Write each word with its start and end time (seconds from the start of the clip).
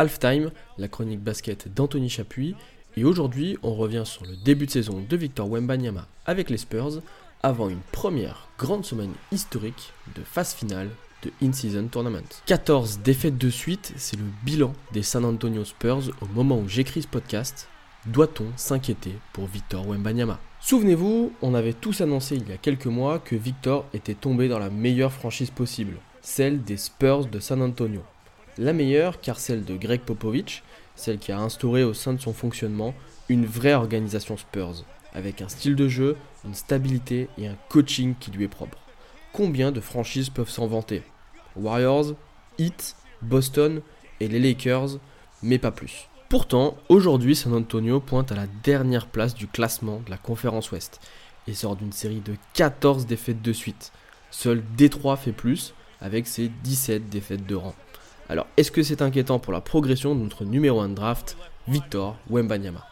Halftime, 0.00 0.50
la 0.78 0.88
chronique 0.88 1.20
basket 1.20 1.68
d'Anthony 1.74 2.08
Chapuis. 2.08 2.54
Et 2.96 3.04
aujourd'hui, 3.04 3.58
on 3.62 3.74
revient 3.74 4.04
sur 4.06 4.24
le 4.24 4.34
début 4.34 4.64
de 4.64 4.70
saison 4.70 5.04
de 5.06 5.14
Victor 5.14 5.46
Wembanyama 5.46 6.06
avec 6.24 6.48
les 6.48 6.56
Spurs 6.56 7.02
avant 7.42 7.68
une 7.68 7.82
première 7.92 8.48
grande 8.58 8.86
semaine 8.86 9.12
historique 9.30 9.92
de 10.16 10.22
phase 10.22 10.54
finale 10.54 10.88
de 11.22 11.30
In-Season 11.42 11.86
Tournament. 11.88 12.24
14 12.46 13.00
défaites 13.00 13.36
de 13.36 13.50
suite, 13.50 13.92
c'est 13.96 14.16
le 14.16 14.24
bilan 14.42 14.72
des 14.94 15.02
San 15.02 15.22
Antonio 15.22 15.66
Spurs 15.66 16.10
au 16.22 16.26
moment 16.34 16.58
où 16.58 16.66
j'écris 16.66 17.02
ce 17.02 17.06
podcast. 17.06 17.68
Doit-on 18.06 18.46
s'inquiéter 18.56 19.12
pour 19.34 19.48
Victor 19.48 19.86
Wembanyama? 19.86 20.40
Souvenez-vous, 20.60 21.34
on 21.42 21.52
avait 21.52 21.74
tous 21.74 22.00
annoncé 22.00 22.36
il 22.36 22.48
y 22.48 22.52
a 22.52 22.56
quelques 22.56 22.86
mois 22.86 23.18
que 23.18 23.36
Victor 23.36 23.84
était 23.92 24.14
tombé 24.14 24.48
dans 24.48 24.58
la 24.58 24.70
meilleure 24.70 25.12
franchise 25.12 25.50
possible, 25.50 25.98
celle 26.22 26.64
des 26.64 26.78
Spurs 26.78 27.26
de 27.26 27.38
San 27.38 27.60
Antonio. 27.60 28.00
La 28.58 28.72
meilleure 28.72 29.20
car 29.20 29.38
celle 29.38 29.64
de 29.64 29.76
Greg 29.76 30.00
Popovich, 30.00 30.62
celle 30.96 31.18
qui 31.18 31.32
a 31.32 31.40
instauré 31.40 31.84
au 31.84 31.94
sein 31.94 32.12
de 32.12 32.20
son 32.20 32.32
fonctionnement 32.32 32.94
une 33.28 33.46
vraie 33.46 33.74
organisation 33.74 34.36
Spurs, 34.36 34.84
avec 35.14 35.40
un 35.40 35.48
style 35.48 35.76
de 35.76 35.88
jeu, 35.88 36.16
une 36.44 36.54
stabilité 36.54 37.28
et 37.38 37.46
un 37.46 37.56
coaching 37.68 38.14
qui 38.18 38.30
lui 38.30 38.44
est 38.44 38.48
propre. 38.48 38.78
Combien 39.32 39.72
de 39.72 39.80
franchises 39.80 40.30
peuvent 40.30 40.50
s'en 40.50 40.66
vanter? 40.66 41.02
Warriors, 41.56 42.14
Heat, 42.58 42.96
Boston 43.22 43.82
et 44.18 44.28
les 44.28 44.40
Lakers, 44.40 44.98
mais 45.42 45.58
pas 45.58 45.70
plus. 45.70 46.08
Pourtant, 46.28 46.76
aujourd'hui, 46.88 47.34
San 47.34 47.54
Antonio 47.54 48.00
pointe 48.00 48.30
à 48.30 48.36
la 48.36 48.46
dernière 48.62 49.06
place 49.06 49.34
du 49.34 49.46
classement 49.46 50.00
de 50.04 50.10
la 50.10 50.18
conférence 50.18 50.70
Ouest 50.70 51.00
et 51.48 51.54
sort 51.54 51.76
d'une 51.76 51.92
série 51.92 52.20
de 52.20 52.34
14 52.54 53.06
défaites 53.06 53.42
de 53.42 53.52
suite. 53.52 53.92
Seul 54.30 54.62
Détroit 54.76 55.16
fait 55.16 55.32
plus, 55.32 55.74
avec 56.00 56.26
ses 56.26 56.48
17 56.62 57.08
défaites 57.08 57.46
de 57.46 57.56
rang. 57.56 57.74
Alors, 58.30 58.46
est-ce 58.56 58.70
que 58.70 58.84
c'est 58.84 59.02
inquiétant 59.02 59.40
pour 59.40 59.52
la 59.52 59.60
progression 59.60 60.14
de 60.14 60.20
notre 60.20 60.44
numéro 60.44 60.80
1 60.80 60.90
draft, 60.90 61.36
Victor 61.66 62.16
Wembanyama? 62.30 62.86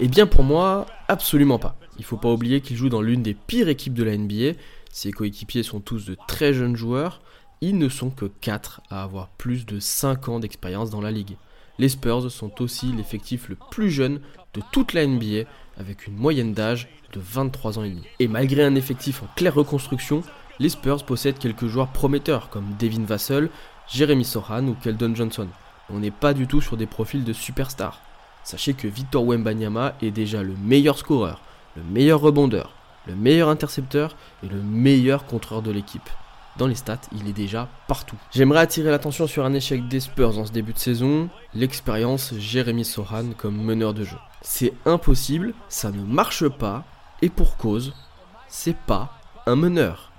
Eh 0.00 0.08
bien 0.08 0.26
pour 0.26 0.44
moi, 0.44 0.86
absolument 1.08 1.58
pas. 1.58 1.76
Il 1.98 2.04
faut 2.04 2.16
pas 2.16 2.32
oublier 2.32 2.62
qu'il 2.62 2.78
joue 2.78 2.88
dans 2.88 3.02
l'une 3.02 3.22
des 3.22 3.34
pires 3.34 3.68
équipes 3.68 3.92
de 3.92 4.02
la 4.02 4.16
NBA. 4.16 4.58
Ses 4.90 5.12
coéquipiers 5.12 5.62
sont 5.62 5.80
tous 5.80 6.06
de 6.06 6.16
très 6.26 6.54
jeunes 6.54 6.74
joueurs. 6.74 7.20
Ils 7.60 7.76
ne 7.76 7.90
sont 7.90 8.08
que 8.08 8.24
4 8.24 8.80
à 8.88 9.02
avoir 9.02 9.28
plus 9.28 9.66
de 9.66 9.78
5 9.78 10.30
ans 10.30 10.40
d'expérience 10.40 10.88
dans 10.88 11.02
la 11.02 11.10
ligue. 11.10 11.36
Les 11.78 11.90
Spurs 11.90 12.30
sont 12.30 12.62
aussi 12.62 12.92
l'effectif 12.92 13.50
le 13.50 13.58
plus 13.70 13.90
jeune 13.90 14.22
de 14.54 14.62
toute 14.72 14.94
la 14.94 15.06
NBA 15.06 15.46
avec 15.76 16.06
une 16.06 16.16
moyenne 16.16 16.54
d'âge 16.54 16.88
de 17.12 17.20
23 17.20 17.78
ans 17.78 17.84
et 17.84 17.90
demi. 17.90 18.04
Et 18.20 18.28
malgré 18.28 18.64
un 18.64 18.74
effectif 18.74 19.22
en 19.22 19.26
claire 19.36 19.54
reconstruction, 19.54 20.22
les 20.62 20.68
Spurs 20.68 21.02
possèdent 21.02 21.40
quelques 21.40 21.66
joueurs 21.66 21.88
prometteurs 21.88 22.48
comme 22.48 22.76
Devin 22.78 23.04
Vassell, 23.04 23.50
Jeremy 23.88 24.24
Sohan 24.24 24.68
ou 24.68 24.76
Keldon 24.80 25.12
Johnson. 25.12 25.48
On 25.90 25.98
n'est 25.98 26.12
pas 26.12 26.34
du 26.34 26.46
tout 26.46 26.60
sur 26.60 26.76
des 26.76 26.86
profils 26.86 27.24
de 27.24 27.32
superstars. 27.32 28.00
Sachez 28.44 28.72
que 28.72 28.86
Victor 28.86 29.26
Wembanyama 29.26 29.94
est 30.00 30.12
déjà 30.12 30.44
le 30.44 30.54
meilleur 30.54 30.96
scoreur, 30.96 31.40
le 31.76 31.82
meilleur 31.82 32.20
rebondeur, 32.20 32.74
le 33.08 33.16
meilleur 33.16 33.48
intercepteur 33.48 34.14
et 34.44 34.48
le 34.48 34.62
meilleur 34.62 35.26
contreur 35.26 35.62
de 35.62 35.72
l'équipe. 35.72 36.08
Dans 36.58 36.68
les 36.68 36.76
stats, 36.76 37.00
il 37.10 37.26
est 37.28 37.32
déjà 37.32 37.68
partout. 37.88 38.16
J'aimerais 38.30 38.60
attirer 38.60 38.90
l'attention 38.92 39.26
sur 39.26 39.44
un 39.44 39.54
échec 39.54 39.88
des 39.88 39.98
Spurs 39.98 40.38
en 40.38 40.46
ce 40.46 40.52
début 40.52 40.74
de 40.74 40.78
saison, 40.78 41.28
l'expérience 41.54 42.34
Jeremy 42.38 42.84
Sohan 42.84 43.32
comme 43.36 43.60
meneur 43.60 43.94
de 43.94 44.04
jeu. 44.04 44.18
C'est 44.42 44.74
impossible, 44.86 45.54
ça 45.68 45.90
ne 45.90 46.04
marche 46.04 46.48
pas, 46.48 46.84
et 47.20 47.30
pour 47.30 47.56
cause, 47.56 47.94
c'est 48.48 48.76
pas 48.76 49.18
un 49.46 49.56
meneur. 49.56 50.11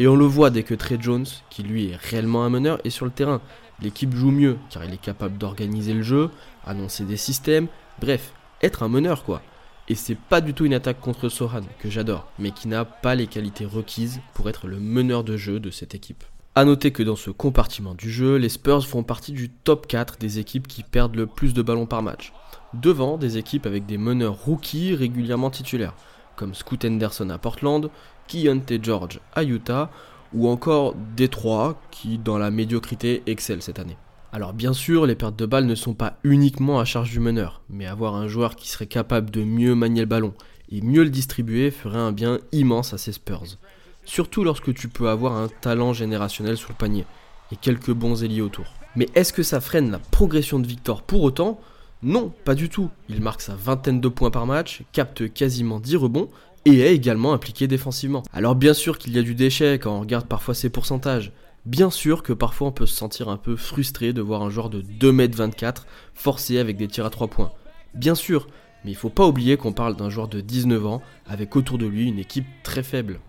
Et 0.00 0.06
on 0.06 0.14
le 0.14 0.24
voit 0.24 0.50
dès 0.50 0.62
que 0.62 0.74
Trey 0.74 0.98
Jones, 1.00 1.26
qui 1.50 1.64
lui 1.64 1.90
est 1.90 1.96
réellement 1.96 2.44
un 2.44 2.50
meneur, 2.50 2.78
est 2.84 2.90
sur 2.90 3.04
le 3.04 3.10
terrain. 3.10 3.40
L'équipe 3.82 4.14
joue 4.14 4.30
mieux, 4.30 4.56
car 4.70 4.84
il 4.84 4.94
est 4.94 5.00
capable 5.00 5.38
d'organiser 5.38 5.92
le 5.92 6.02
jeu, 6.02 6.30
annoncer 6.64 7.04
des 7.04 7.16
systèmes, 7.16 7.66
bref, 8.00 8.32
être 8.62 8.84
un 8.84 8.88
meneur 8.88 9.24
quoi. 9.24 9.42
Et 9.88 9.94
c'est 9.94 10.16
pas 10.16 10.40
du 10.40 10.54
tout 10.54 10.66
une 10.66 10.74
attaque 10.74 11.00
contre 11.00 11.28
Sohan, 11.28 11.62
que 11.80 11.90
j'adore, 11.90 12.30
mais 12.38 12.50
qui 12.52 12.68
n'a 12.68 12.84
pas 12.84 13.14
les 13.14 13.26
qualités 13.26 13.64
requises 13.64 14.20
pour 14.34 14.48
être 14.48 14.68
le 14.68 14.78
meneur 14.78 15.24
de 15.24 15.36
jeu 15.36 15.58
de 15.58 15.70
cette 15.70 15.94
équipe. 15.94 16.24
A 16.54 16.64
noter 16.64 16.90
que 16.90 17.02
dans 17.02 17.16
ce 17.16 17.30
compartiment 17.30 17.94
du 17.94 18.10
jeu, 18.10 18.36
les 18.36 18.48
Spurs 18.48 18.86
font 18.86 19.02
partie 19.02 19.32
du 19.32 19.48
top 19.48 19.86
4 19.86 20.18
des 20.18 20.38
équipes 20.38 20.68
qui 20.68 20.82
perdent 20.82 21.16
le 21.16 21.26
plus 21.26 21.54
de 21.54 21.62
ballons 21.62 21.86
par 21.86 22.02
match, 22.02 22.32
devant 22.74 23.16
des 23.16 23.38
équipes 23.38 23.66
avec 23.66 23.86
des 23.86 23.98
meneurs 23.98 24.34
rookies 24.34 24.94
régulièrement 24.94 25.50
titulaires, 25.50 25.94
comme 26.36 26.54
Scoot 26.54 26.84
Henderson 26.84 27.30
à 27.30 27.38
Portland, 27.38 27.90
Keontae 28.28 28.78
George 28.82 29.20
à 29.34 29.42
Utah, 29.42 29.90
ou 30.32 30.48
encore 30.48 30.94
Détroit 31.16 31.80
qui, 31.90 32.18
dans 32.18 32.38
la 32.38 32.50
médiocrité, 32.50 33.22
excelle 33.26 33.62
cette 33.62 33.78
année. 33.78 33.96
Alors 34.30 34.52
bien 34.52 34.74
sûr, 34.74 35.06
les 35.06 35.14
pertes 35.14 35.38
de 35.38 35.46
balles 35.46 35.66
ne 35.66 35.74
sont 35.74 35.94
pas 35.94 36.18
uniquement 36.22 36.80
à 36.80 36.84
charge 36.84 37.10
du 37.10 37.18
meneur, 37.18 37.62
mais 37.70 37.86
avoir 37.86 38.14
un 38.14 38.28
joueur 38.28 38.56
qui 38.56 38.68
serait 38.68 38.86
capable 38.86 39.30
de 39.30 39.42
mieux 39.42 39.74
manier 39.74 40.02
le 40.02 40.06
ballon 40.06 40.34
et 40.70 40.82
mieux 40.82 41.02
le 41.02 41.10
distribuer 41.10 41.70
ferait 41.70 41.98
un 41.98 42.12
bien 42.12 42.38
immense 42.52 42.92
à 42.92 42.98
ses 42.98 43.12
Spurs. 43.12 43.56
Surtout 44.04 44.44
lorsque 44.44 44.74
tu 44.74 44.88
peux 44.88 45.08
avoir 45.08 45.34
un 45.34 45.48
talent 45.48 45.94
générationnel 45.94 46.58
sous 46.58 46.68
le 46.68 46.74
panier 46.74 47.06
et 47.52 47.56
quelques 47.56 47.92
bons 47.92 48.22
ailiers 48.22 48.42
autour. 48.42 48.66
Mais 48.96 49.08
est-ce 49.14 49.32
que 49.32 49.42
ça 49.42 49.60
freine 49.60 49.90
la 49.90 49.98
progression 49.98 50.58
de 50.58 50.66
Victor 50.66 51.02
pour 51.02 51.22
autant? 51.22 51.58
Non, 52.02 52.32
pas 52.44 52.54
du 52.54 52.68
tout. 52.68 52.90
Il 53.08 53.22
marque 53.22 53.40
sa 53.40 53.54
vingtaine 53.54 54.00
de 54.00 54.08
points 54.08 54.30
par 54.30 54.46
match, 54.46 54.82
capte 54.92 55.32
quasiment 55.32 55.80
10 55.80 55.96
rebonds 55.96 56.28
et 56.64 56.80
est 56.80 56.94
également 56.94 57.32
impliqué 57.32 57.66
défensivement. 57.66 58.22
Alors 58.32 58.54
bien 58.54 58.74
sûr 58.74 58.98
qu'il 58.98 59.14
y 59.14 59.18
a 59.18 59.22
du 59.22 59.34
déchet 59.34 59.78
quand 59.78 59.96
on 59.96 60.00
regarde 60.00 60.26
parfois 60.26 60.54
ses 60.54 60.70
pourcentages. 60.70 61.32
Bien 61.66 61.90
sûr 61.90 62.22
que 62.22 62.32
parfois 62.32 62.68
on 62.68 62.72
peut 62.72 62.86
se 62.86 62.94
sentir 62.94 63.28
un 63.28 63.36
peu 63.36 63.56
frustré 63.56 64.12
de 64.12 64.22
voir 64.22 64.42
un 64.42 64.50
joueur 64.50 64.70
de 64.70 64.82
2m24 64.82 65.82
forcé 66.14 66.58
avec 66.58 66.76
des 66.76 66.88
tirs 66.88 67.06
à 67.06 67.10
3 67.10 67.28
points. 67.28 67.52
Bien 67.94 68.14
sûr, 68.14 68.46
mais 68.84 68.92
il 68.92 68.96
faut 68.96 69.10
pas 69.10 69.26
oublier 69.26 69.56
qu'on 69.56 69.72
parle 69.72 69.96
d'un 69.96 70.10
joueur 70.10 70.28
de 70.28 70.40
19 70.40 70.86
ans 70.86 71.02
avec 71.26 71.56
autour 71.56 71.78
de 71.78 71.86
lui 71.86 72.06
une 72.06 72.18
équipe 72.18 72.46
très 72.62 72.82
faible. 72.82 73.20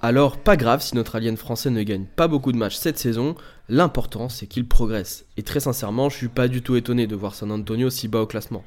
Alors 0.00 0.36
pas 0.36 0.56
grave 0.56 0.82
si 0.82 0.96
notre 0.96 1.16
alien 1.16 1.36
français 1.36 1.70
ne 1.70 1.82
gagne 1.82 2.06
pas 2.06 2.28
beaucoup 2.28 2.50
de 2.50 2.56
matchs 2.56 2.76
cette 2.76 2.98
saison, 2.98 3.36
l'important 3.68 4.28
c'est 4.28 4.46
qu'il 4.46 4.66
progresse. 4.66 5.26
Et 5.36 5.42
très 5.42 5.60
sincèrement, 5.60 6.08
je 6.08 6.16
suis 6.16 6.28
pas 6.28 6.48
du 6.48 6.62
tout 6.62 6.76
étonné 6.76 7.06
de 7.06 7.14
voir 7.14 7.34
San 7.34 7.52
Antonio 7.52 7.88
si 7.88 8.08
bas 8.08 8.22
au 8.22 8.26
classement. 8.26 8.64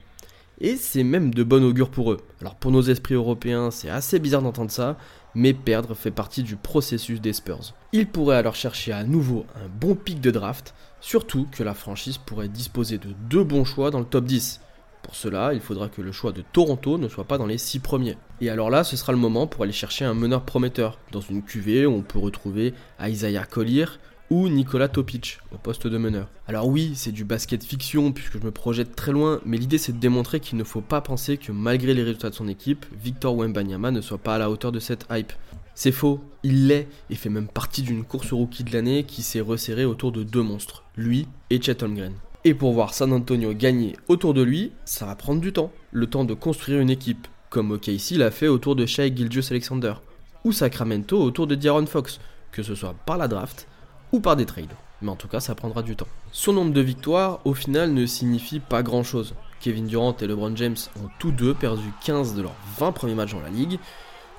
Et 0.61 0.77
c'est 0.77 1.03
même 1.03 1.33
de 1.33 1.43
bon 1.43 1.63
augure 1.63 1.89
pour 1.89 2.13
eux. 2.13 2.21
Alors 2.39 2.55
pour 2.55 2.71
nos 2.71 2.81
esprits 2.81 3.15
européens, 3.15 3.71
c'est 3.71 3.89
assez 3.89 4.19
bizarre 4.19 4.41
d'entendre 4.41 4.71
ça, 4.71 4.97
mais 5.33 5.53
perdre 5.53 5.93
fait 5.93 6.11
partie 6.11 6.43
du 6.43 6.55
processus 6.55 7.19
des 7.19 7.33
Spurs. 7.33 7.73
Ils 7.91 8.07
pourraient 8.07 8.37
alors 8.37 8.55
chercher 8.55 8.93
à 8.93 9.03
nouveau 9.03 9.45
un 9.55 9.67
bon 9.67 9.95
pic 9.95 10.21
de 10.21 10.31
draft, 10.31 10.73
surtout 11.01 11.45
que 11.51 11.63
la 11.63 11.73
franchise 11.73 12.17
pourrait 12.17 12.47
disposer 12.47 12.97
de 12.97 13.09
deux 13.29 13.43
bons 13.43 13.65
choix 13.65 13.91
dans 13.91 13.99
le 13.99 14.05
top 14.05 14.25
10. 14.25 14.61
Pour 15.03 15.15
cela, 15.15 15.53
il 15.53 15.59
faudra 15.59 15.87
que 15.89 16.01
le 16.01 16.11
choix 16.11 16.31
de 16.31 16.41
Toronto 16.41 16.97
ne 16.97 17.09
soit 17.09 17.25
pas 17.25 17.37
dans 17.37 17.45
les 17.45 17.59
6 17.59 17.79
premiers. 17.79 18.17
Et 18.41 18.49
alors 18.49 18.69
là, 18.69 18.83
ce 18.83 18.97
sera 18.97 19.11
le 19.11 19.19
moment 19.19 19.45
pour 19.45 19.63
aller 19.63 19.73
chercher 19.73 20.03
un 20.05 20.15
meneur 20.15 20.43
prometteur, 20.43 20.97
dans 21.11 21.21
une 21.21 21.43
cuvée 21.43 21.85
on 21.85 22.01
peut 22.01 22.17
retrouver 22.17 22.73
Isaiah 22.99 23.45
Collier 23.45 23.85
ou 24.29 24.49
Nicolas 24.49 24.87
Topic 24.87 25.39
au 25.53 25.57
poste 25.57 25.87
de 25.87 25.97
meneur. 25.97 26.27
Alors 26.47 26.67
oui, 26.67 26.93
c'est 26.95 27.11
du 27.11 27.23
basket 27.23 27.63
fiction 27.63 28.11
puisque 28.11 28.39
je 28.39 28.45
me 28.45 28.51
projette 28.51 28.95
très 28.95 29.11
loin, 29.11 29.39
mais 29.45 29.57
l'idée 29.57 29.77
c'est 29.77 29.93
de 29.93 29.99
démontrer 29.99 30.39
qu'il 30.39 30.57
ne 30.57 30.63
faut 30.63 30.81
pas 30.81 31.01
penser 31.01 31.37
que 31.37 31.51
malgré 31.51 31.93
les 31.93 32.03
résultats 32.03 32.29
de 32.29 32.35
son 32.35 32.47
équipe, 32.47 32.85
Victor 33.01 33.35
Wembanyama 33.35 33.91
ne 33.91 34.01
soit 34.01 34.17
pas 34.17 34.35
à 34.35 34.39
la 34.39 34.49
hauteur 34.49 34.71
de 34.71 34.79
cette 34.79 35.05
hype. 35.11 35.33
C'est 35.75 35.91
faux, 35.91 36.21
il 36.43 36.67
l'est 36.67 36.87
et 37.09 37.15
fait 37.15 37.29
même 37.29 37.47
partie 37.47 37.81
d'une 37.81 38.03
course 38.05 38.31
rookie 38.31 38.63
de 38.63 38.71
l'année 38.71 39.03
qui 39.03 39.21
s'est 39.21 39.41
resserrée 39.41 39.85
autour 39.85 40.11
de 40.11 40.23
deux 40.23 40.41
monstres, 40.41 40.83
lui 40.95 41.27
et 41.49 41.61
Chet 41.61 41.83
Holmgren. 41.83 42.13
Et 42.45 42.53
pour 42.53 42.73
voir 42.73 42.93
San 42.93 43.11
Antonio 43.11 43.53
gagner 43.53 43.95
autour 44.07 44.33
de 44.33 44.41
lui, 44.41 44.71
ça 44.85 45.05
va 45.05 45.15
prendre 45.15 45.41
du 45.41 45.51
temps, 45.51 45.71
le 45.91 46.07
temps 46.07 46.25
de 46.25 46.33
construire 46.33 46.79
une 46.79 46.89
équipe, 46.89 47.27
comme 47.49 47.71
OKC 47.71 48.11
l'a 48.11 48.31
fait 48.31 48.47
autour 48.47 48.75
de 48.75 48.85
Shai 48.85 49.13
Gilgeous 49.15 49.51
Alexander, 49.51 49.95
ou 50.43 50.51
Sacramento 50.51 51.21
autour 51.21 51.47
de 51.47 51.55
D'Aaron 51.55 51.87
Fox, 51.87 52.19
que 52.51 52.63
ce 52.63 52.75
soit 52.75 52.95
par 53.05 53.17
la 53.17 53.27
draft, 53.27 53.67
ou 54.11 54.19
par 54.19 54.35
des 54.35 54.45
trades. 54.45 54.73
Mais 55.01 55.09
en 55.09 55.15
tout 55.15 55.27
cas, 55.27 55.39
ça 55.39 55.55
prendra 55.55 55.83
du 55.83 55.95
temps. 55.95 56.07
Son 56.31 56.53
nombre 56.53 56.73
de 56.73 56.81
victoires, 56.81 57.39
au 57.45 57.53
final, 57.53 57.93
ne 57.93 58.05
signifie 58.05 58.59
pas 58.59 58.83
grand 58.83 59.03
chose. 59.03 59.35
Kevin 59.59 59.87
Durant 59.87 60.15
et 60.17 60.27
LeBron 60.27 60.55
James 60.55 60.75
ont 61.01 61.09
tous 61.19 61.31
deux 61.31 61.53
perdu 61.53 61.91
15 62.03 62.35
de 62.35 62.43
leurs 62.43 62.55
20 62.77 62.91
premiers 62.91 63.15
matchs 63.15 63.33
dans 63.33 63.41
la 63.41 63.49
ligue. 63.49 63.79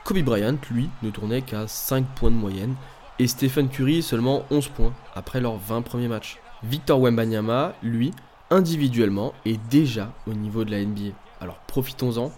Kobe 0.04 0.20
Bryant, 0.20 0.56
lui, 0.70 0.88
ne 1.02 1.10
tournait 1.10 1.42
qu'à 1.42 1.66
5 1.66 2.06
points 2.14 2.30
de 2.30 2.36
moyenne. 2.36 2.74
Et 3.18 3.26
Stephen 3.26 3.68
Curry 3.68 4.02
seulement 4.02 4.44
11 4.50 4.68
points 4.68 4.92
après 5.14 5.40
leurs 5.40 5.56
20 5.56 5.82
premiers 5.82 6.08
matchs. 6.08 6.38
Victor 6.62 7.00
Wembanyama, 7.00 7.74
lui, 7.82 8.12
individuellement, 8.50 9.34
est 9.44 9.60
déjà 9.68 10.12
au 10.26 10.34
niveau 10.34 10.64
de 10.64 10.70
la 10.70 10.84
NBA. 10.84 11.14
Alors 11.40 11.58
profitons-en, 11.66 12.30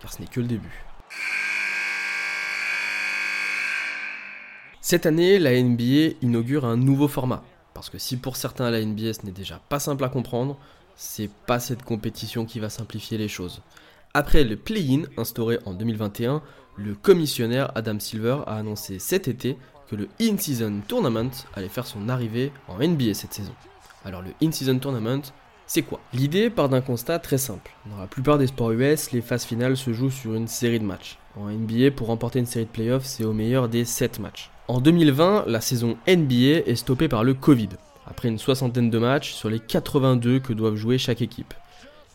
car 0.00 0.12
ce 0.12 0.20
n'est 0.20 0.28
que 0.28 0.40
le 0.40 0.46
début. 0.46 0.84
Cette 4.88 5.04
année, 5.04 5.40
la 5.40 5.60
NBA 5.60 6.14
inaugure 6.22 6.64
un 6.64 6.76
nouveau 6.76 7.08
format. 7.08 7.42
Parce 7.74 7.90
que 7.90 7.98
si 7.98 8.16
pour 8.16 8.36
certains 8.36 8.70
la 8.70 8.80
NBA 8.80 9.14
ce 9.14 9.26
n'est 9.26 9.32
déjà 9.32 9.60
pas 9.68 9.80
simple 9.80 10.04
à 10.04 10.08
comprendre, 10.08 10.56
c'est 10.94 11.28
pas 11.28 11.58
cette 11.58 11.82
compétition 11.82 12.44
qui 12.44 12.60
va 12.60 12.68
simplifier 12.68 13.18
les 13.18 13.26
choses. 13.26 13.62
Après 14.14 14.44
le 14.44 14.54
play-in 14.54 15.02
instauré 15.16 15.58
en 15.66 15.74
2021, 15.74 16.40
le 16.76 16.94
commissionnaire 16.94 17.72
Adam 17.74 17.98
Silver 17.98 18.42
a 18.46 18.58
annoncé 18.58 19.00
cet 19.00 19.26
été 19.26 19.56
que 19.90 19.96
le 19.96 20.08
In-Season 20.20 20.82
Tournament 20.86 21.32
allait 21.54 21.68
faire 21.68 21.88
son 21.88 22.08
arrivée 22.08 22.52
en 22.68 22.78
NBA 22.78 23.14
cette 23.14 23.34
saison. 23.34 23.54
Alors 24.04 24.22
le 24.22 24.30
In-Season 24.40 24.78
Tournament, 24.78 25.32
c'est 25.66 25.82
quoi? 25.82 25.98
L'idée 26.12 26.48
part 26.48 26.68
d'un 26.68 26.80
constat 26.80 27.18
très 27.18 27.38
simple. 27.38 27.72
Dans 27.90 27.98
la 27.98 28.06
plupart 28.06 28.38
des 28.38 28.46
sports 28.46 28.70
US, 28.70 29.10
les 29.10 29.20
phases 29.20 29.46
finales 29.46 29.76
se 29.76 29.92
jouent 29.92 30.10
sur 30.10 30.34
une 30.34 30.46
série 30.46 30.78
de 30.78 30.84
matchs. 30.84 31.18
En 31.34 31.50
NBA, 31.50 31.90
pour 31.90 32.06
remporter 32.06 32.38
une 32.38 32.46
série 32.46 32.66
de 32.66 32.70
playoffs, 32.70 33.04
c'est 33.04 33.24
au 33.24 33.32
meilleur 33.32 33.68
des 33.68 33.84
7 33.84 34.20
matchs. 34.20 34.52
En 34.68 34.80
2020, 34.80 35.44
la 35.46 35.60
saison 35.60 35.96
NBA 36.08 36.66
est 36.66 36.74
stoppée 36.74 37.06
par 37.06 37.22
le 37.22 37.34
Covid, 37.34 37.68
après 38.04 38.26
une 38.26 38.38
soixantaine 38.38 38.90
de 38.90 38.98
matchs 38.98 39.32
sur 39.32 39.48
les 39.48 39.60
82 39.60 40.40
que 40.40 40.52
doivent 40.52 40.74
jouer 40.74 40.98
chaque 40.98 41.22
équipe. 41.22 41.54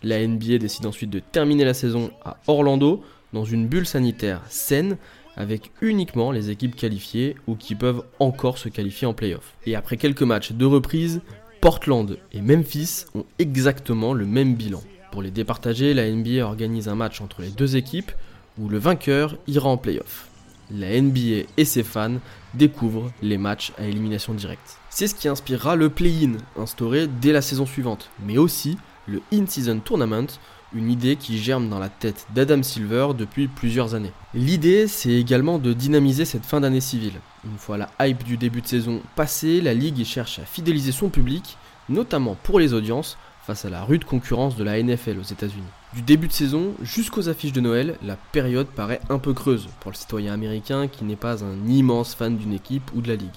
La 0.04 0.28
NBA 0.28 0.58
décide 0.58 0.86
ensuite 0.86 1.10
de 1.10 1.20
terminer 1.20 1.64
la 1.64 1.74
saison 1.74 2.12
à 2.26 2.36
Orlando, 2.48 3.06
dans 3.32 3.46
une 3.46 3.68
bulle 3.68 3.86
sanitaire 3.86 4.42
saine, 4.50 4.98
avec 5.38 5.72
uniquement 5.80 6.34
les 6.34 6.50
équipes 6.50 6.76
qualifiées 6.76 7.38
ou 7.48 7.56
qui 7.56 7.74
peuvent 7.74 8.04
encore 8.20 8.58
se 8.58 8.68
qualifier 8.68 9.08
en 9.08 9.14
playoff. 9.14 9.54
Et 9.66 9.78
après 9.78 9.96
quelques 9.96 10.24
matchs 10.24 10.52
de 10.52 10.66
reprise, 10.66 11.22
Portland 11.62 12.18
et 12.34 12.42
Memphis 12.42 13.06
ont 13.16 13.24
exactement 13.40 14.14
le 14.14 14.26
même 14.26 14.56
bilan. 14.56 14.82
Pour 15.14 15.22
les 15.22 15.32
départager, 15.32 15.94
la 15.94 16.12
NBA 16.12 16.46
organise 16.46 16.90
un 16.90 16.96
match 16.96 17.22
entre 17.22 17.42
les 17.42 17.50
deux 17.50 17.78
équipes 17.78 18.12
où 18.60 18.68
le 18.68 18.78
vainqueur 18.78 19.38
ira 19.48 19.70
en 19.70 19.78
playoff. 19.78 20.31
La 20.74 21.02
NBA 21.02 21.48
et 21.58 21.66
ses 21.66 21.84
fans 21.84 22.20
découvrent 22.54 23.12
les 23.22 23.38
matchs 23.38 23.74
à 23.78 23.86
élimination 23.86 24.34
directe. 24.34 24.78
C'est 24.90 25.08
ce 25.08 25.16
qui 25.16 25.28
inspirera 25.28 25.76
le 25.76 25.90
play-in, 25.90 26.34
instauré 26.58 27.08
dès 27.08 27.34
la 27.34 27.42
saison 27.42 27.66
suivante, 27.66 28.10
mais 28.26 28.38
aussi 28.38 28.78
le 29.08 29.22
In-Season 29.34 29.80
Tournament, 29.80 30.28
une 30.74 30.90
idée 30.90 31.18
qui 31.18 31.38
germe 31.38 31.70
dans 31.70 31.80
la 31.80 31.90
tête 31.90 32.26
d'Adam 32.34 32.64
Silver 32.64 33.10
depuis 33.18 33.48
plusieurs 33.48 33.96
années. 33.96 34.14
L'idée, 34.34 34.88
c'est 34.88 35.12
également 35.12 35.60
de 35.60 35.74
dynamiser 35.74 36.24
cette 36.24 36.46
fin 36.46 36.62
d'année 36.62 36.82
civile. 36.82 37.20
Une 37.44 37.58
fois 37.58 37.78
la 37.78 37.90
hype 38.00 38.24
du 38.24 38.38
début 38.38 38.62
de 38.62 38.68
saison 38.68 39.02
passée, 39.16 39.60
la 39.60 39.74
ligue 39.74 40.06
cherche 40.06 40.40
à 40.40 40.46
fidéliser 40.46 40.94
son 40.94 41.10
public, 41.10 41.58
notamment 41.90 42.38
pour 42.44 42.60
les 42.60 42.74
audiences, 42.74 43.18
face 43.46 43.66
à 43.66 43.70
la 43.70 43.84
rude 43.84 44.06
concurrence 44.06 44.56
de 44.56 44.64
la 44.64 44.82
NFL 44.82 45.20
aux 45.20 45.24
États-Unis. 45.24 45.64
Du 45.94 46.02
début 46.02 46.30
de 46.30 46.34
saison 46.34 46.74
jusqu'aux 46.82 47.28
affiches 47.28 47.52
de 47.52 47.60
Noël, 47.60 47.98
la 48.02 48.16
période 48.16 48.68
paraît 48.68 49.02
un 49.10 49.20
peu 49.20 49.34
creuse 49.34 49.68
pour 49.82 49.92
le 49.92 49.98
citoyen 49.98 50.32
américain 50.32 50.88
qui 50.88 51.04
n'est 51.04 51.18
pas 51.18 51.44
un 51.44 51.68
immense 51.68 52.16
fan 52.16 52.38
d'une 52.38 52.54
équipe 52.54 52.90
ou 52.96 53.02
de 53.02 53.10
la 53.10 53.18
ligue. 53.18 53.30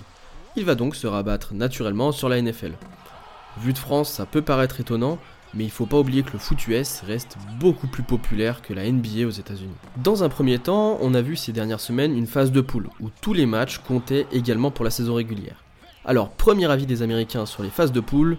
Il 0.54 0.64
va 0.64 0.76
donc 0.76 0.94
se 0.94 1.08
rabattre 1.08 1.52
naturellement 1.52 2.12
sur 2.12 2.28
la 2.28 2.40
NFL. 2.40 2.74
Vu 3.58 3.72
de 3.72 3.78
France, 3.78 4.08
ça 4.08 4.24
peut 4.24 4.40
paraître 4.40 4.78
étonnant, 4.78 5.18
mais 5.52 5.64
il 5.64 5.70
faut 5.70 5.86
pas 5.86 5.98
oublier 5.98 6.22
que 6.22 6.32
le 6.32 6.38
foot 6.38 6.68
US 6.68 7.00
reste 7.04 7.36
beaucoup 7.58 7.88
plus 7.88 8.04
populaire 8.04 8.62
que 8.62 8.72
la 8.72 8.88
NBA 8.88 9.26
aux 9.26 9.30
États-Unis. 9.30 9.74
Dans 9.96 10.22
un 10.22 10.28
premier 10.28 10.60
temps, 10.60 10.96
on 11.00 11.14
a 11.14 11.22
vu 11.22 11.34
ces 11.34 11.50
dernières 11.50 11.80
semaines 11.80 12.16
une 12.16 12.28
phase 12.28 12.52
de 12.52 12.60
poule 12.60 12.88
où 13.00 13.10
tous 13.20 13.32
les 13.32 13.46
matchs 13.46 13.78
comptaient 13.78 14.28
également 14.30 14.70
pour 14.70 14.84
la 14.84 14.92
saison 14.92 15.14
régulière. 15.14 15.64
Alors, 16.04 16.30
premier 16.30 16.70
avis 16.70 16.86
des 16.86 17.02
Américains 17.02 17.46
sur 17.46 17.64
les 17.64 17.70
phases 17.70 17.90
de 17.90 18.00
poule, 18.00 18.38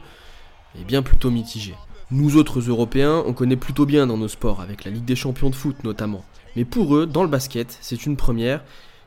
est 0.80 0.86
bien 0.86 1.02
plutôt 1.02 1.32
mitigé. 1.32 1.76
Nous 2.12 2.38
autres 2.38 2.60
Européens, 2.60 3.24
on 3.26 3.34
connaît 3.34 3.56
plutôt 3.56 3.88
bien 3.88 4.06
dans 4.06 4.18
nos 4.18 4.28
sports, 4.28 4.62
avec 4.62 4.86
la 4.86 4.92
Ligue 4.92 5.06
des 5.06 5.16
Champions 5.16 5.50
de 5.50 5.56
foot 5.56 5.84
notamment. 5.84 6.24
Mais 6.56 6.64
pour 6.64 6.96
eux, 6.96 7.08
dans 7.08 7.24
le 7.24 7.30
basket, 7.30 7.76
c'est 7.82 8.06
une 8.06 8.16
première, 8.16 8.64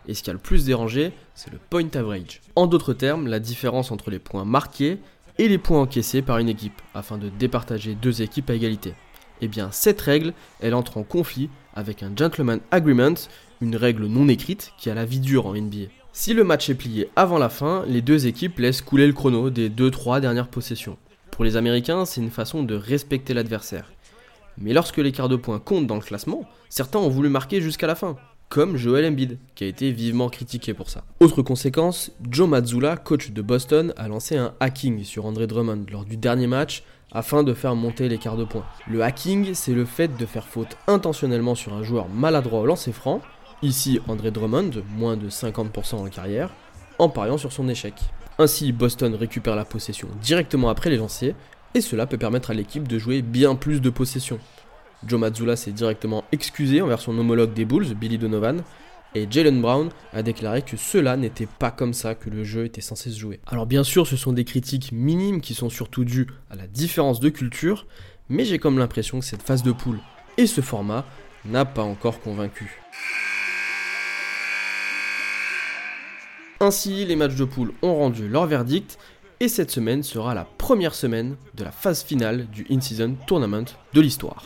et 0.08 0.14
ce 0.14 0.22
qui 0.24 0.30
a 0.30 0.32
le 0.32 0.40
plus 0.40 0.64
dérangé, 0.64 1.12
c'est 1.36 1.52
le 1.52 1.60
point 1.70 1.88
average. 1.94 2.40
En 2.56 2.66
d'autres 2.66 2.94
termes, 2.94 3.28
la 3.28 3.38
différence 3.38 3.92
entre 3.92 4.10
les 4.10 4.18
points 4.18 4.44
marqués 4.44 4.98
et 5.38 5.46
les 5.46 5.58
points 5.58 5.80
encaissés 5.80 6.22
par 6.22 6.38
une 6.38 6.48
équipe, 6.48 6.82
afin 6.92 7.18
de 7.18 7.28
départager 7.28 7.94
deux 7.94 8.20
équipes 8.20 8.50
à 8.50 8.54
égalité. 8.54 8.94
Eh 9.42 9.46
bien, 9.46 9.68
cette 9.70 10.00
règle, 10.00 10.34
elle 10.58 10.74
entre 10.74 10.96
en 10.96 11.04
conflit 11.04 11.50
avec 11.74 12.02
un 12.02 12.10
gentleman 12.16 12.58
agreement, 12.72 13.14
une 13.60 13.76
règle 13.76 14.06
non 14.06 14.26
écrite 14.26 14.72
qui 14.76 14.90
a 14.90 14.94
la 14.94 15.04
vie 15.04 15.20
dure 15.20 15.46
en 15.46 15.54
NBA. 15.54 15.86
Si 16.12 16.34
le 16.34 16.42
match 16.42 16.68
est 16.68 16.74
plié 16.74 17.10
avant 17.14 17.38
la 17.38 17.48
fin, 17.48 17.84
les 17.86 18.02
deux 18.02 18.26
équipes 18.26 18.58
laissent 18.58 18.82
couler 18.82 19.06
le 19.06 19.12
chrono 19.12 19.50
des 19.50 19.70
2-3 19.70 20.20
dernières 20.20 20.48
possessions. 20.48 20.98
Pour 21.38 21.44
les 21.44 21.56
Américains, 21.56 22.04
c'est 22.04 22.20
une 22.20 22.32
façon 22.32 22.64
de 22.64 22.74
respecter 22.74 23.32
l'adversaire. 23.32 23.92
Mais 24.60 24.72
lorsque 24.72 24.96
l'écart 24.96 25.28
de 25.28 25.36
points 25.36 25.60
compte 25.60 25.86
dans 25.86 25.94
le 25.94 26.00
classement, 26.00 26.42
certains 26.68 26.98
ont 26.98 27.08
voulu 27.08 27.28
marquer 27.28 27.60
jusqu'à 27.60 27.86
la 27.86 27.94
fin, 27.94 28.16
comme 28.48 28.76
Joel 28.76 29.06
Embiid, 29.06 29.38
qui 29.54 29.62
a 29.62 29.68
été 29.68 29.92
vivement 29.92 30.30
critiqué 30.30 30.74
pour 30.74 30.90
ça. 30.90 31.04
Autre 31.20 31.42
conséquence, 31.42 32.10
Joe 32.28 32.48
Mazzulla, 32.48 32.96
coach 32.96 33.30
de 33.30 33.40
Boston, 33.40 33.94
a 33.96 34.08
lancé 34.08 34.36
un 34.36 34.52
hacking 34.58 35.04
sur 35.04 35.26
André 35.26 35.46
Drummond 35.46 35.86
lors 35.92 36.04
du 36.04 36.16
dernier 36.16 36.48
match 36.48 36.82
afin 37.12 37.44
de 37.44 37.54
faire 37.54 37.76
monter 37.76 38.08
l'écart 38.08 38.36
de 38.36 38.42
points. 38.42 38.66
Le 38.90 39.04
hacking, 39.04 39.54
c'est 39.54 39.74
le 39.74 39.84
fait 39.84 40.08
de 40.16 40.26
faire 40.26 40.48
faute 40.48 40.76
intentionnellement 40.88 41.54
sur 41.54 41.72
un 41.72 41.84
joueur 41.84 42.08
maladroit 42.08 42.62
au 42.62 42.66
lancer 42.66 42.90
franc, 42.90 43.22
ici 43.62 44.00
André 44.08 44.32
Drummond, 44.32 44.82
moins 44.96 45.16
de 45.16 45.28
50% 45.30 45.94
en 45.94 46.08
carrière, 46.08 46.50
en 46.98 47.08
pariant 47.08 47.38
sur 47.38 47.52
son 47.52 47.68
échec. 47.68 47.94
Ainsi, 48.38 48.72
Boston 48.72 49.14
récupère 49.14 49.56
la 49.56 49.64
possession 49.64 50.08
directement 50.20 50.68
après 50.68 50.90
les 50.90 51.00
et 51.74 51.80
cela 51.80 52.06
peut 52.06 52.18
permettre 52.18 52.50
à 52.50 52.54
l'équipe 52.54 52.88
de 52.88 52.98
jouer 52.98 53.22
bien 53.22 53.54
plus 53.54 53.80
de 53.80 53.90
possession. 53.90 54.38
Joe 55.06 55.20
Mazzulla 55.20 55.56
s'est 55.56 55.72
directement 55.72 56.24
excusé 56.32 56.80
envers 56.80 57.00
son 57.00 57.16
homologue 57.18 57.52
des 57.52 57.64
Bulls, 57.64 57.94
Billy 57.94 58.18
Donovan, 58.18 58.62
et 59.14 59.26
Jalen 59.30 59.60
Brown 59.60 59.90
a 60.12 60.22
déclaré 60.22 60.62
que 60.62 60.76
cela 60.76 61.16
n'était 61.16 61.46
pas 61.46 61.70
comme 61.70 61.94
ça 61.94 62.14
que 62.14 62.30
le 62.30 62.44
jeu 62.44 62.64
était 62.64 62.80
censé 62.80 63.10
se 63.10 63.18
jouer. 63.18 63.40
Alors 63.46 63.66
bien 63.66 63.84
sûr, 63.84 64.06
ce 64.06 64.16
sont 64.16 64.32
des 64.32 64.44
critiques 64.44 64.92
minimes 64.92 65.40
qui 65.40 65.54
sont 65.54 65.70
surtout 65.70 66.04
dues 66.04 66.26
à 66.50 66.56
la 66.56 66.66
différence 66.66 67.20
de 67.20 67.28
culture, 67.28 67.86
mais 68.28 68.44
j'ai 68.44 68.58
comme 68.58 68.78
l'impression 68.78 69.20
que 69.20 69.24
cette 69.24 69.42
phase 69.42 69.62
de 69.62 69.72
poule 69.72 70.00
et 70.36 70.46
ce 70.46 70.60
format 70.60 71.04
n'a 71.44 71.64
pas 71.64 71.82
encore 71.82 72.20
convaincu. 72.20 72.80
Ainsi, 76.60 77.04
les 77.04 77.14
matchs 77.14 77.36
de 77.36 77.44
poule 77.44 77.72
ont 77.82 77.94
rendu 77.94 78.28
leur 78.28 78.46
verdict 78.46 78.98
et 79.38 79.46
cette 79.46 79.70
semaine 79.70 80.02
sera 80.02 80.34
la 80.34 80.44
première 80.44 80.94
semaine 80.94 81.36
de 81.54 81.62
la 81.62 81.70
phase 81.70 82.02
finale 82.02 82.48
du 82.50 82.66
In-Season 82.68 83.14
Tournament 83.28 83.76
de 83.94 84.00
l'histoire. 84.00 84.42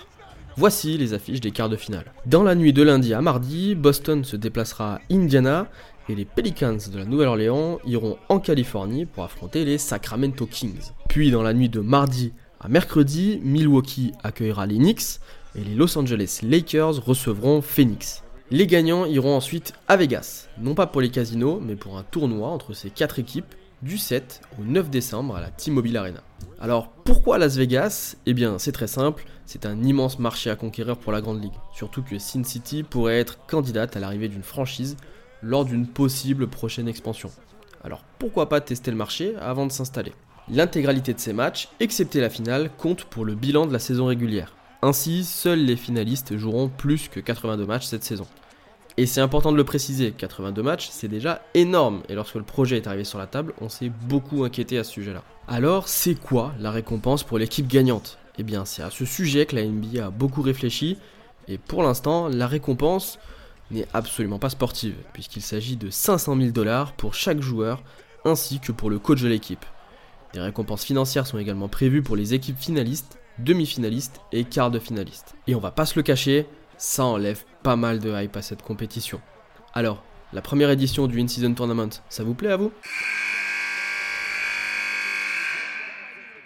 Voici 0.58 0.98
les 0.98 1.14
affiches 1.14 1.40
des 1.40 1.52
quarts 1.52 1.70
de 1.70 1.76
finale. 1.76 2.12
Dans 2.26 2.42
la 2.42 2.54
nuit 2.54 2.74
de 2.74 2.82
lundi 2.82 3.14
à 3.14 3.22
mardi, 3.22 3.74
Boston 3.74 4.24
se 4.24 4.36
déplacera 4.36 4.96
à 4.96 5.00
Indiana 5.10 5.68
et 6.10 6.14
les 6.14 6.26
Pelicans 6.26 6.76
de 6.92 6.98
la 6.98 7.06
Nouvelle-Orléans 7.06 7.78
iront 7.86 8.18
en 8.28 8.38
Californie 8.38 9.06
pour 9.06 9.24
affronter 9.24 9.64
les 9.64 9.78
Sacramento 9.78 10.44
Kings. 10.44 10.90
Puis 11.08 11.30
dans 11.30 11.42
la 11.42 11.54
nuit 11.54 11.70
de 11.70 11.80
mardi 11.80 12.34
à 12.60 12.68
mercredi, 12.68 13.40
Milwaukee 13.42 14.12
accueillera 14.22 14.66
les 14.66 14.76
Knicks 14.76 15.20
et 15.56 15.64
les 15.64 15.74
Los 15.74 15.96
Angeles 15.96 16.40
Lakers 16.42 17.02
recevront 17.02 17.62
Phoenix. 17.62 18.22
Les 18.52 18.66
gagnants 18.66 19.06
iront 19.06 19.34
ensuite 19.34 19.72
à 19.88 19.96
Vegas, 19.96 20.46
non 20.58 20.74
pas 20.74 20.86
pour 20.86 21.00
les 21.00 21.08
casinos, 21.08 21.58
mais 21.58 21.74
pour 21.74 21.96
un 21.96 22.02
tournoi 22.02 22.50
entre 22.50 22.74
ces 22.74 22.90
quatre 22.90 23.18
équipes 23.18 23.54
du 23.80 23.96
7 23.96 24.42
au 24.60 24.64
9 24.64 24.90
décembre 24.90 25.36
à 25.36 25.40
la 25.40 25.48
T-Mobile 25.48 25.96
Arena. 25.96 26.22
Alors 26.60 26.90
pourquoi 26.90 27.38
Las 27.38 27.56
Vegas? 27.56 28.16
Eh 28.26 28.34
bien 28.34 28.58
c'est 28.58 28.72
très 28.72 28.88
simple, 28.88 29.24
c'est 29.46 29.64
un 29.64 29.82
immense 29.82 30.18
marché 30.18 30.50
à 30.50 30.56
conquérir 30.56 30.98
pour 30.98 31.12
la 31.12 31.22
Grande 31.22 31.42
Ligue, 31.42 31.54
surtout 31.74 32.02
que 32.02 32.18
Sin 32.18 32.44
City 32.44 32.82
pourrait 32.82 33.18
être 33.18 33.38
candidate 33.46 33.96
à 33.96 34.00
l'arrivée 34.00 34.28
d'une 34.28 34.42
franchise 34.42 34.98
lors 35.40 35.64
d'une 35.64 35.86
possible 35.86 36.46
prochaine 36.46 36.88
expansion. 36.88 37.30
Alors 37.82 38.04
pourquoi 38.18 38.50
pas 38.50 38.60
tester 38.60 38.90
le 38.90 38.98
marché 38.98 39.34
avant 39.40 39.64
de 39.64 39.72
s'installer? 39.72 40.12
L'intégralité 40.50 41.14
de 41.14 41.20
ces 41.20 41.32
matchs, 41.32 41.70
excepté 41.80 42.20
la 42.20 42.28
finale, 42.28 42.70
compte 42.76 43.04
pour 43.04 43.24
le 43.24 43.34
bilan 43.34 43.64
de 43.66 43.72
la 43.72 43.78
saison 43.78 44.04
régulière. 44.04 44.54
Ainsi, 44.82 45.24
seuls 45.24 45.64
les 45.64 45.76
finalistes 45.76 46.36
joueront 46.36 46.68
plus 46.68 47.08
que 47.08 47.20
82 47.20 47.64
matchs 47.64 47.86
cette 47.86 48.04
saison. 48.04 48.26
Et 48.98 49.06
c'est 49.06 49.20
important 49.22 49.52
de 49.52 49.56
le 49.56 49.64
préciser, 49.64 50.12
82 50.12 50.62
matchs, 50.62 50.88
c'est 50.90 51.08
déjà 51.08 51.42
énorme. 51.54 52.02
Et 52.08 52.14
lorsque 52.14 52.34
le 52.34 52.42
projet 52.42 52.76
est 52.76 52.86
arrivé 52.86 53.04
sur 53.04 53.18
la 53.18 53.26
table, 53.26 53.54
on 53.60 53.68
s'est 53.68 53.90
beaucoup 54.06 54.44
inquiété 54.44 54.76
à 54.76 54.84
ce 54.84 54.92
sujet-là. 54.92 55.22
Alors, 55.48 55.88
c'est 55.88 56.14
quoi 56.14 56.52
la 56.60 56.70
récompense 56.70 57.22
pour 57.22 57.38
l'équipe 57.38 57.66
gagnante? 57.66 58.18
Eh 58.38 58.42
bien, 58.42 58.64
c'est 58.64 58.82
à 58.82 58.90
ce 58.90 59.04
sujet 59.04 59.46
que 59.46 59.56
la 59.56 59.64
NBA 59.64 60.06
a 60.06 60.10
beaucoup 60.10 60.42
réfléchi. 60.42 60.98
Et 61.48 61.58
pour 61.58 61.82
l'instant, 61.82 62.28
la 62.28 62.46
récompense 62.46 63.18
n'est 63.70 63.86
absolument 63.94 64.38
pas 64.38 64.50
sportive, 64.50 64.94
puisqu'il 65.14 65.42
s'agit 65.42 65.76
de 65.76 65.88
500 65.88 66.36
000 66.36 66.50
dollars 66.50 66.92
pour 66.92 67.14
chaque 67.14 67.40
joueur, 67.40 67.82
ainsi 68.24 68.60
que 68.60 68.72
pour 68.72 68.90
le 68.90 68.98
coach 68.98 69.22
de 69.22 69.28
l'équipe. 69.28 69.64
Des 70.34 70.40
récompenses 70.40 70.84
financières 70.84 71.26
sont 71.26 71.38
également 71.38 71.68
prévues 71.68 72.02
pour 72.02 72.16
les 72.16 72.34
équipes 72.34 72.58
finalistes, 72.58 73.18
demi-finalistes 73.38 74.20
et 74.32 74.44
quarts 74.44 74.70
de 74.70 74.78
finalistes. 74.78 75.34
Et 75.46 75.54
on 75.54 75.60
va 75.60 75.70
pas 75.70 75.86
se 75.86 75.98
le 75.98 76.02
cacher, 76.02 76.46
ça 76.76 77.04
enlève 77.04 77.44
pas 77.62 77.76
mal 77.76 77.98
de 77.98 78.10
hype 78.10 78.36
à 78.36 78.42
cette 78.42 78.62
compétition. 78.62 79.20
Alors, 79.74 80.02
la 80.32 80.42
première 80.42 80.70
édition 80.70 81.06
du 81.06 81.20
In-Season 81.20 81.54
Tournament, 81.54 81.90
ça 82.08 82.24
vous 82.24 82.34
plaît 82.34 82.50
à 82.50 82.56
vous? 82.56 82.72